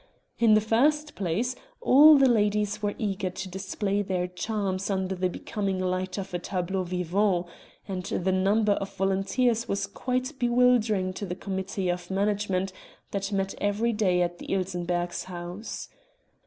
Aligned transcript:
In 0.39 0.55
the 0.55 0.61
first 0.61 1.13
place 1.13 1.55
all 1.79 2.17
the 2.17 2.27
ladies 2.27 2.81
were 2.81 2.95
eager 2.97 3.29
to 3.29 3.47
display 3.47 4.01
their 4.01 4.25
charms 4.25 4.89
under 4.89 5.13
the 5.13 5.29
becoming 5.29 5.77
light 5.77 6.17
of 6.17 6.33
a 6.33 6.39
tableau 6.39 6.81
vivant; 6.81 7.45
and 7.87 8.03
the 8.05 8.31
number 8.31 8.71
of 8.71 8.95
volunteers 8.95 9.67
was 9.67 9.85
quite 9.85 10.39
bewildering 10.39 11.13
to 11.13 11.25
the 11.27 11.35
committee 11.35 11.87
of 11.89 12.09
management 12.09 12.73
that 13.11 13.31
met 13.31 13.53
every 13.61 13.93
day 13.93 14.23
at 14.23 14.39
the 14.39 14.47
Ilsenberghs' 14.47 15.25
house. 15.25 15.87